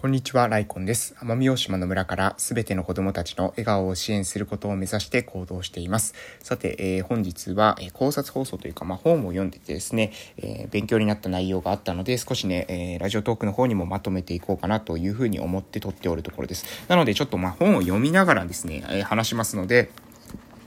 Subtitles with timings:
[0.00, 1.14] こんにちは、ライコンです。
[1.20, 6.14] 奄美大島の村からすべての子供たちの笑顔を支援することを目指して行動しています。
[6.42, 16.64] さて、えー、本日は、えー、考察放送というか、まあ、本を読んでてですね、えー、勉強になった内容があったので、少しね、えラジオトークの方にもまとめていこうかなというふうに思って撮っておるところです。
[16.88, 19.90] なので、ちょっとまあ、本を読みながらですね、え話しますので、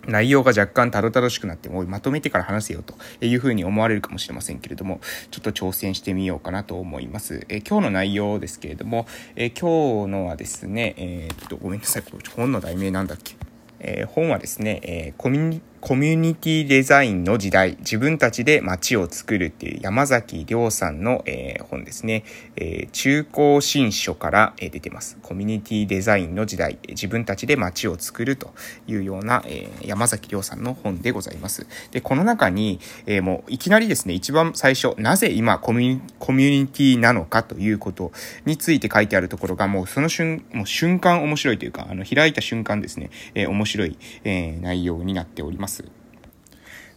[0.08, 2.96] 内容が若干たどたどしくなって、もうまとめてから話せよと
[3.26, 5.00] いうふうに思われるかもしれませんけれども、
[5.32, 7.46] ちょっと挑戦してみようかなと思います。
[7.50, 12.04] え今日の内容ですけれども、え今日のはですね、えー、っと、ごめんなさい、
[12.36, 13.36] 本の題名なんだっけ？
[13.80, 22.24] えー、本はですね、えー、コミュニコミュニティデザインの時代、自分たちで街を作るっていう山崎亮さんの、えー、本ですね、
[22.56, 25.18] えー、中高新書から、えー、出てます。
[25.22, 28.54] コミュニティデザインの時代、自分たちで街を作ると
[28.88, 31.68] いうような、えー、山崎亮さんの本でございます。
[31.92, 38.14] で、この中に、えー、もういきなりですね、一番最初、なぜ今コミュニティなのかということ
[38.46, 45.73] について書いてあるところが、もうその瞬、もう瞬間面白いというか、あの、開いた瞬間ですね、えー、面白い、えー、内容になっております。
[45.74, 46.03] C'est...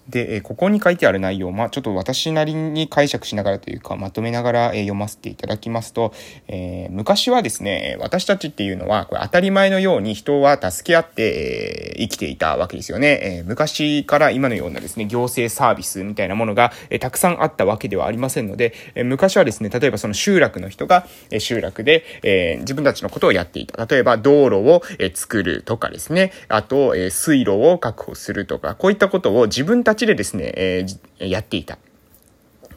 [0.09, 6.13] で、えここに書いてある内容、まあ、ちょっと私なりに解釈しながらというか、まとめながら、え読ませていただきますと、
[6.49, 13.21] えー、昔はですね、私たちっていうのは、これ当たり前のように人は助け合って、えー、生きていたわけですよね。
[13.23, 23.85] えー、昔から今のようなですね、行政サービスみたいなものが、えたくさんあったわけではありませんので、え昔はですね、例えばその集落の人が、え集落で、え自分たちのことをやっていた。
[23.87, 31.79] 例えば道路を、え作るとかですね、あと、え水路を確保するとか、こういったことを自分たちでですね、えー、やっていた。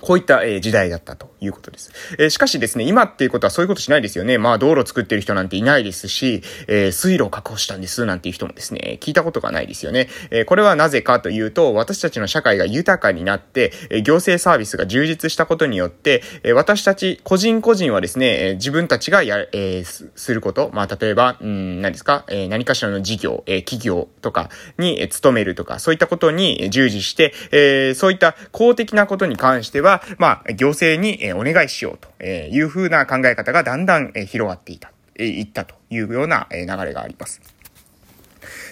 [0.02, 1.92] こういった、え時代だったということです。
[2.18, 4.38] えしかしですね、今っていうことはそういうことしないですよね。
[4.38, 10.10] まあ道路作ってる人なんていないですし、え水路を確保したんですなんていう人もですね、聞いたことがないですよね。
[10.32, 37.42] えこれはなぜかというと、私たちの社会が豊かになって、え行政サービスが充実したことによって、え私たち個人個人はですね、え自分たちがや、えすること、まあ例えば、うん、何ですか、え何かしらの事業、え企業とかに、え勤めるとか、そういったことに従事して、えそういった公的なことに関しては、は、まあ、行政にお願いしようというふうな考え方がだんだん広がっていた、いったというような流れがあります。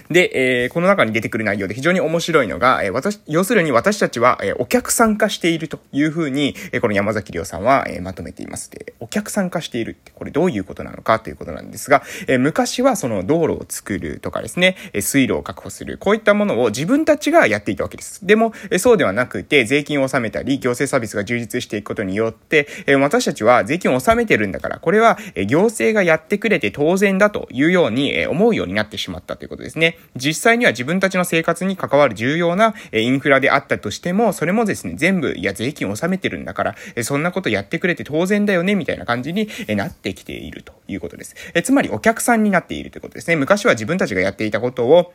[0.09, 8.71] で、えー、この中に出てくる内容で非常に面白いのが、えー、私、要するに私たちは、えー、お客さん化しているというふうに、えー、この山崎亮さんは、えー、まとめています。
[8.71, 18.25] で、お客さん化しているって、これどういうことなのかということなんですが、えー、昔はその道路を作るとかですね、えー、水路を確保する、こういったものを自分たちがやっていたわけです。
[18.25, 29.97] でも、えー、そうではなくて、税金を納めたり、行政サービスが充実していくことによって、えー、私たちは税金を納めてるんだから、これは、えー、行政がやってくれて当然だというように、えー、思うようになってしまったということですね。
[30.15, 41.35] 実際には自分たちの生活に関わる重要なインフラであったとしても、それもですね、全部、いや、税金を納めてるんだから、そんなことやってくれて当然だよね、みたいな感じになってきているということです。
[41.53, 43.35] えつまり、お客さんになっているということですね。
[43.35, 45.13] 昔は自分たちがやっていたことを、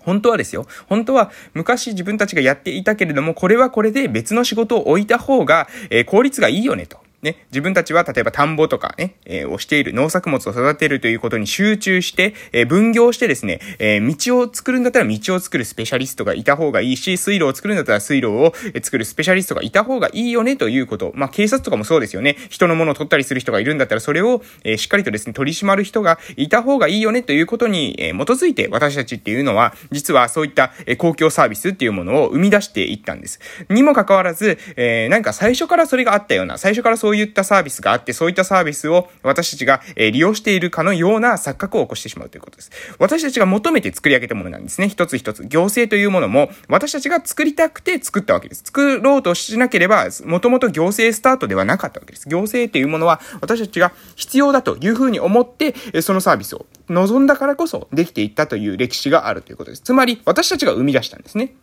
[0.00, 0.66] 本当はですよ。
[0.86, 6.98] 本当は昔自分たちがやっていたけれども、これはこれで別の仕事を置いた方が、えー、効率がいいよねと。
[7.20, 18.52] ね、自分たちは例えば田んぼとかね、えー、をしている農作物を育てるということに集中して、えー、分業してですね、えー、道を作るんだったら道を作るスペシャリストがいた方がいいし、水路を作るんだったら水路を
[18.82, 21.10] 作るスペシャリストがいた方がいいよねということ。
[21.16, 22.36] まあ、警察とかもそうですよね。
[22.50, 33.40] 人のものを取ったりする人がいるんだったら、それを、えしっかりとですね、取り締まる人がいた方がいいよねということに、え基づいて私たちっていうのは、実はそういった、え公共サービスっていうものを生み出していったんです。
[33.70, 42.70] にもかかわらず、えなんか最初からそれがあったような、最初からそうそういったサービスがあって、そういったサービスを私たちが、え利用しているかのような錯覚を起こしてしまうということです。
[42.98, 44.90] 私たちが求めて作り上げたものなんですね。
[44.90, 45.46] 一つ一つ。
[45.46, 48.62] 行政というものも、私たちが作りたくて作ったわけです。
[48.66, 52.28] 作ろうとしなければ、もともと行政スタートではなかったわけです。
[52.28, 59.82] 行政というものは、私たちが必要だというふうに思って、そのサービスを望んだからこそできていったという歴史があるということです。
[59.82, 61.54] つまり、私たちが生み出したんですね。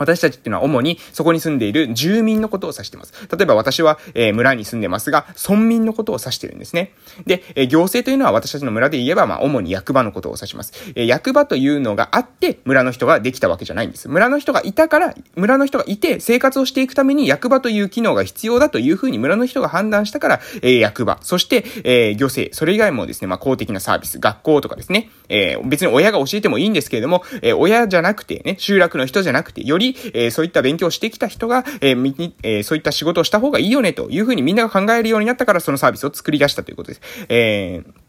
[0.00, 3.12] 私たちっていうのは主にそこに住んでいる住民のことを指しています。
[3.30, 6.92] 例えば私は、えー、村に住んでますが、村民のことを指してるんですね。
[7.26, 10.72] で、えー、行政というのは私たちの村で言えば、まあ、主に役場のことを指します。
[10.94, 14.08] えー、役場というのがあって、村の人ができたわけじゃないんです。
[14.08, 37.00] 村の人がいたから、村の人がいて生活をしていくために役場という機能が必要だというふうに村の人が判断したから、えー、役場、そして、えー、行政、それ以外もですね、まあ、公的なサービス、学校とかですね、えー、別に親が教えてもいいんですけれども、えー、親じゃなくてね、集落の人じゃなくて、より、えー、そういった勉強してきた人が、えーえー、そういった仕事をした方がいいよねというふうにみんなが考えるようになったからそのサービスを作り出したということです。
[37.28, 37.99] えー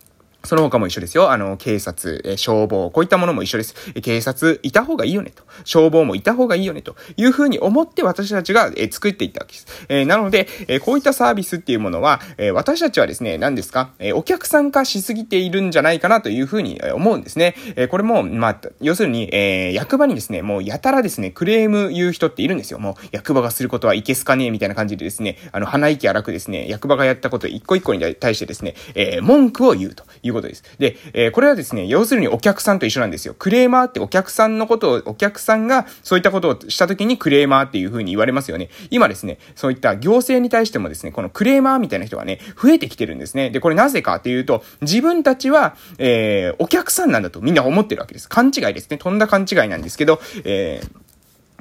[0.44, 1.32] その他も一緒ですよ。
[1.32, 3.76] あの、警察、え消防、こういったものも一緒です。
[3.94, 5.44] え警察、いた方がいいよねと。
[5.66, 9.86] 消防もいた方がいいよねというふうに思って私たちが、え作っていったわけです。
[9.90, 17.56] えなので、えこういったサービスっていうものは、え私たちはですね、何ですか、えお客さん化しすぎているんじゃないかなというふうに思うんですね。
[17.76, 22.80] えこれも、まあ、要するに、え役場にですね、もうやたらですね、クレーム言う人っているんですよ。
[22.80, 30.64] もう、役場がすることはいけすかねえみたいな感じでですね、あの、鼻息荒くですね、役場がやったこと一個一個に対してですね、え文句を言うといううことです。
[30.80, 33.36] で、えー、これはですね、要するにお客さんと一緒なんですよ。
[33.38, 38.70] クレーマーってお客さんのことを、お客さんがそういったことをした時にクレーマーっていう風に言われますよね。
[38.90, 43.50] 今ですね、そういった行政に対してもですね、このクレーマーみたいな人がね、増えてきてるんですね。
[43.50, 48.30] で、これなぜかっていうと、自分たちは、えー、お客さんなんだとみんな思ってるわけです。
[48.30, 48.98] 勘違いですね。
[48.98, 51.01] とんだ勘違いなんですけど、えー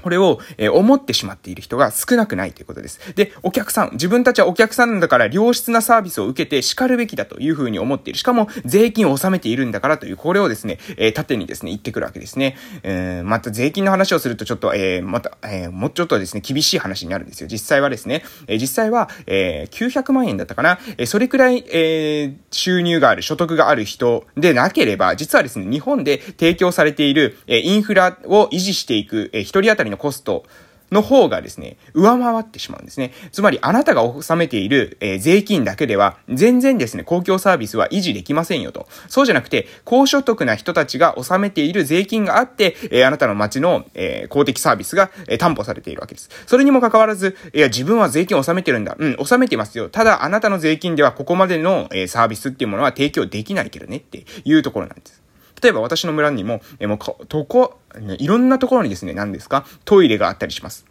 [0.01, 3.15] これを、えー、思ってしまっている人が少なくないということです。
[3.15, 8.19] で、お客さん、自分たちはお客さんだから良質なサービスを受けて叱るべきだというふうに思っている。
[8.19, 12.57] しかも、税金を納めているんだからという、これをですね、えー、縦にですね、言ってくるわけですね。
[12.83, 17.49] えー、また税金の話をするとちょっと、えー、また、えー、もうちょっとですね、厳しい話になるんですよ。
[17.51, 20.79] 実際はですね、えー、実際は、えー、900万円だったかな。
[20.99, 30.45] えー、それくらい、えー、収入がある、所得がある人でなければ、実はですね、日本で提供されている、え、インフラを維持していく、え、一人当たりのコスト、
[30.93, 33.13] の方がですね、上回ってしまうんですね。
[33.33, 38.89] つまり、あなたが納めている、えー、税金だけでは、全然ですね、公共サービスは維持できませんよと。
[39.09, 46.29] そうじゃなくて、高所得な人たちが納めている税金があって、えー、あなたの街の、えー、公的サービスが、え担保されているわけです。
[46.47, 48.97] それにもかかわらず、いや、自分は税金を納めてるんだ。
[48.99, 49.89] うん、納めてますよ。
[49.89, 55.20] ただ、あなたの税金ではここまでの、えサービスっていうものは提供できないけどねっていうところなんです。
[55.63, 60.90] 例えば私の村にも、えもう、とこ、ね、いろんなところにですね、何ですかトイレがあったりします。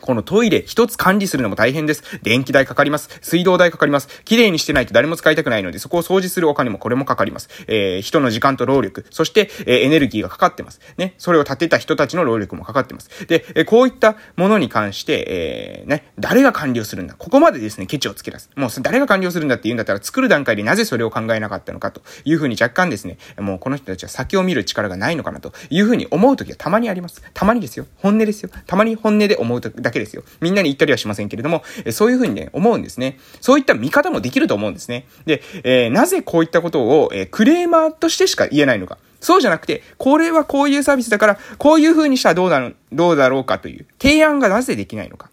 [0.00, 2.02] このトイレ一つ管理するのも大変です。
[2.22, 3.18] 電気代かかります。
[3.20, 4.22] 水道代かかります。
[4.24, 7.48] 綺麗にしてないと誰も使いたくないので、そこを掃除するお金もこれもかかります。
[7.66, 10.80] えー、人の時間と労力、そして、えー、エネルギーがかかってます。
[10.96, 11.14] ね。
[11.18, 13.26] それを立てた人たちの労力もかかってます。
[13.26, 18.50] で、えー、こういったものに関して、えー、ね、誰が管理をするんだここまでですね、ケチをつけ出す。
[18.56, 27.22] もう誰が管理をするんだって言うんだったら、作る段階でなぜそれを考えなかったのかというふうに若干ですね、もうこの人たちは先を見る力がないのかなというふうに思うときはたまにあります。
[27.34, 27.86] たまにですよ。
[27.96, 28.50] 本音ですよ。
[28.66, 30.22] たまに本音で思うだだけですよ。
[30.40, 33.18] みんなに言ったりはしませんけれども、えそういうふうにね、思うんですね。
[33.40, 35.06] そういった見方もできると思うんですね。
[35.26, 38.98] で、えー、なぜこういったことを、えー、クレーマーとしてしか言えないのか。
[39.20, 45.30] そうじゃなくて、これはこういうサービスだから、こういう風にしたらどうなる、どうだろうかという提案がなぜできないのか。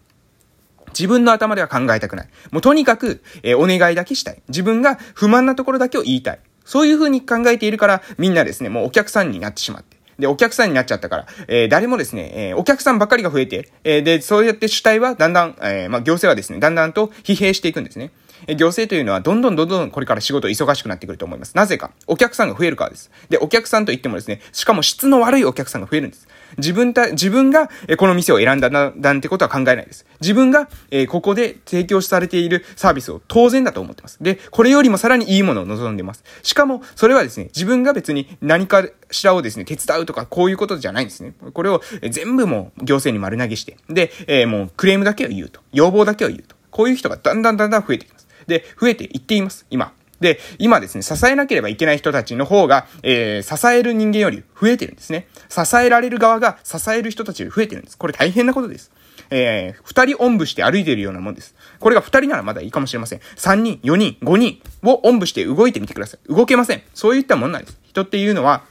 [0.88, 2.28] 自分の頭では考えたくない。
[2.50, 4.42] もうとにかく、えー、お願いだけしたい。
[4.48, 6.40] 自分が不満なところだけを言いたい。
[6.64, 9.97] そういう風に考えているから、みんなですね、もうお客さんになってしまって。
[10.18, 18.10] で、お客さんになっちゃったから、えー、誰もですね、えー、お客さんばっかりが増えて、えー、で、そうやって主体はだんだん、えー、まあ、行政はですね、だんだんと疲弊していくんですね。
[18.46, 21.56] え行政というのはどんどんどんどんこれから仕事忙しくなってくると思います。
[21.56, 21.90] なぜか。
[22.06, 23.10] お客さんが増えるからです。
[23.28, 26.28] で、お客さんといってもですね、しかも質の悪いお客さんが増えるんです。
[26.56, 30.06] 自分た、自分が、えこの店を選んだな、なんてことは考えないです。
[30.20, 34.18] 自分が、えここで提供されているサービスを当然だと思ってます。
[34.20, 36.24] で、これよりもさらにいいものを望んでます。
[36.42, 41.34] しかも、それはですね、自分が別に何かしらをですね、手伝うとか、こういうことじゃないんですね。
[41.52, 45.60] これを全部もう行政に丸投げして、で、えー、もうクレームだけを言うと。
[45.72, 46.56] 要望だけを言うと。
[46.70, 48.28] こういう人がだんだんだんだん増えてきます。
[48.46, 49.92] で、増えていっています、今。
[50.20, 55.28] で、今ですね、支えなければいけない人たちの方が、えー、支える人間より増えてるんですね。
[55.48, 57.98] 支えられる側が支える人たちより増えてるんです。
[57.98, 58.90] これ大変なことです。
[59.30, 61.54] えー、二人おんぶして歩いてるようなもんです。
[61.78, 63.20] これが二人ならまだいいかもしれません。
[63.36, 66.34] 三人、四人、五人をおんぶして動いてみてください。
[66.34, 66.82] 動けません。
[66.94, 67.78] そういったもんなんです。
[67.84, 68.64] 人っていうのは、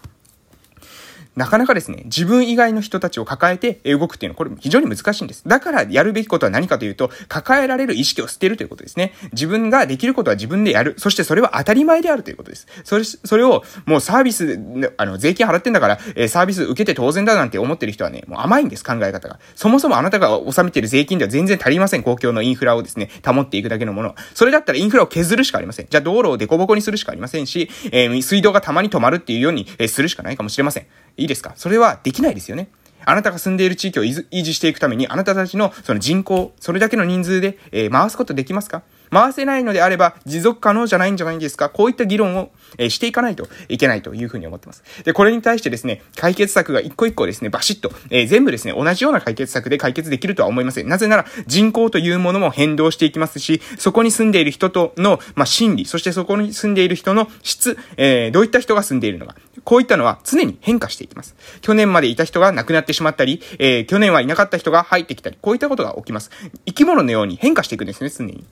[1.38, 5.44] なかなかですね、自分以外の人たちを抱えて動くっていうのは、これ非常に難しいんです。
[5.48, 9.14] だからやるべきことは何かというと、抱えられる意識を捨てるということですね。
[9.34, 10.96] 自分ができることは自分でやる。
[10.98, 12.68] そしてそれは当たり前であるということです。
[12.84, 14.60] それ、それをもうサービス、
[14.98, 19.40] あの、税金払ってんだから、えサービス受けて当然だなんて思ってる人はね、もう甘いんです、考え方が。
[19.54, 22.04] そもそもあなたが納めてる税金では全然足りません。
[22.04, 24.16] 公共のインフラをですね、保っていくだけのもの。
[24.34, 25.88] それだったらインフラを削るしかありません。
[25.88, 30.88] じゃあ道路をデコボコにするしかありませんし、えー、水道がたまに止まるっていうように、え、するしかないかもしれません。
[31.18, 31.54] いいですか？
[31.56, 32.70] それはできないですよね。
[33.06, 38.84] あなたが住んでいる地域を維持していくために、あなたたちのその人口、それだけの人数で、えー、回すことできますか？
[39.10, 41.70] 回せないのであれば持続可能じゃないんじゃないですか？
[41.70, 44.84] こういった議論を、えしていかないといけないというふうに思ってます。
[45.06, 50.90] で、これに対してですね、解決策が一個一個ですね、バシッと、えー、全部ですね、同じような解決策で解決できるとは思いません。
[50.90, 61.36] なぜなら人口というものも変動していきますし、そこに住んでいる人との、まあ、心理、そしてそこに住んでいる人の質、えー、どういった人が住んでいるのか、こういったのは常に変化していきます。
[61.60, 66.32] 去年までいた人が亡くなってしまったり、えー、去年はいなかった人が入ってきたり、こういったことが起きます。
[66.66, 68.46] 生き物のように変化していくんですね、常に。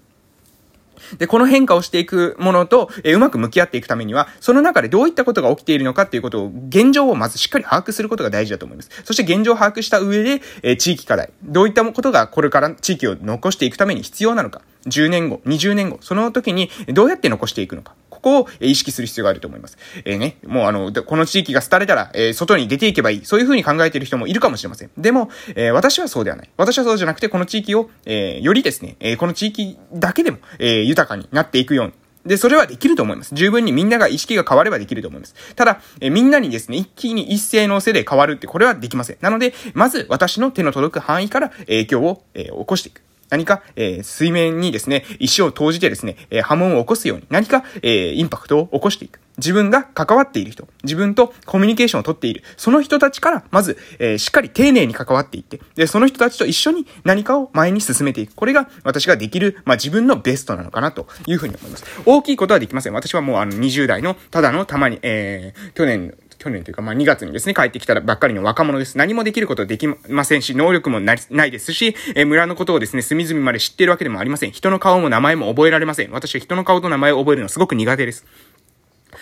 [1.18, 8.90] で、この変化をしていくものと、えー、うまく向き合っていくためには、その中でどういったことが起きているのかっていうことを、現状をまずしっかり把握することが大事だと思います。
[9.06, 17.94] そして現状を把握した上で、えー、地域課題、どういったことがこれから地域を残していくために必要なのか、10年後、20年後、その時にどうやって残していくのか。
[18.26, 19.78] こを意識する必要があると思います。
[20.04, 23.26] えー、ね、もうあの、この地域が廃れたら、えー、外に出ていけばいい。
[23.26, 24.90] そういうふうに考えている人もいるかもしれません。
[24.98, 26.50] でも、えー、私はそうではない。
[26.58, 31.94] 私はそうじゃなくて、この地域を、えよりですね、えこの地域だけでも、え豊かになっていくように、
[32.26, 33.36] で、それはできると思います。
[33.36, 35.36] 十分にみんなが意識が変わればできると思います。
[35.56, 39.18] ただ、えみんなにですね、一気に一斉のせで変わるって、これはできません。
[39.22, 43.02] なので、まず私の手の届く範囲から影響を、えー、起こしていく。
[43.30, 49.20] 何か、えー、水面にですね、石を投じてですね、えー、波紋を起こすように、何か、えー、インパクトを起こしていく。
[49.38, 58.36] 自分が関わっている人、自分とコミュニケーションをとっている、その人たちから、まず、えー、しっかり丁寧に関わっていって、で、その人たちと一緒に何かを前に進めていく。
[58.36, 61.84] これが私ができる、まあ、自分のベストなのかなというふうに思います。
[62.06, 62.94] 大きいことはできません。
[62.94, 69.00] 私はもうあの20代の、ただのたまに、えー、去年去年というか、まあ、2月にですね、帰ってきたばっかりの若者です。
[69.00, 74.52] 何もできることできませんし、能力もないですし、えー、村のことをですね、隅々まで知っているわけでもありません。
[74.52, 76.12] 人の顔も名前も覚えられません。
[76.12, 78.26] 私は人の顔と名前を覚えるのすごく苦手です。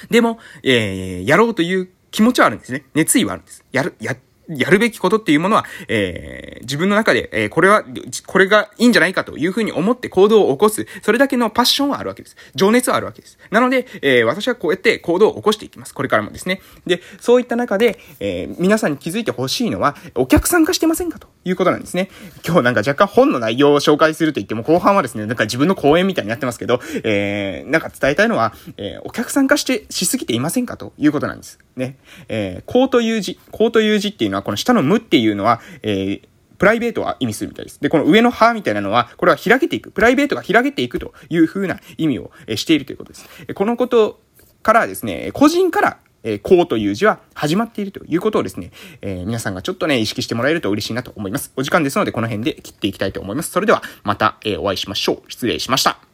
[0.09, 2.83] でも、えー、やろうという気持ちはあるんですね。
[2.93, 3.63] 熱意はあるんです。
[3.71, 4.17] やる、や、
[4.49, 7.83] やるべきことっていうものは、えー、自分の中で、えー、これは、
[8.27, 12.35] これがいいんじゃないかというふうに思って行動を起こす、それだけのパッションはあるわけです。
[12.55, 13.37] 情熱はあるわけです。
[13.51, 15.93] なので、えー、私はこうやって行動を起こしていきます。
[15.93, 16.61] これからもですね。
[16.85, 22.09] で、そういった中で、えー、皆さんに気づいてほしいのは、お客さん化してませんかということなんですね。
[22.45, 31.59] 今日なんか若干本の内容を紹介すると言っても、後半はですね、なんか自分の講演みたいになってますけど、えー、なんか伝えたいのは、えー、お客さん化して、しすぎていませんかということなんです。
[31.75, 31.97] ね。
[32.27, 36.21] えー、こうという字、こうという字っていうのは、この下の無っていうのは、えー、
[36.57, 37.79] プライベートは意味するみたいです。
[37.79, 39.91] で、この上の歯みたいなのは、これは開けていく。
[39.91, 43.27] プライベートが開けていくという風な意味をしているということです。
[43.53, 44.19] このこと
[44.61, 48.71] からですね、個人からえこうという字は始まっているということをですね、
[49.01, 51.51] えー、皆さんがちょっとね、意識してもらえると嬉しいなと思います。
[51.55, 53.51] お時間ですので、この辺で切っていきたいと思います。
[53.51, 55.31] それでは、また、えー、お会いしましょう。
[55.31, 56.12] 失礼しました。